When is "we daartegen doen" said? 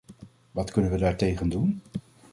0.91-1.81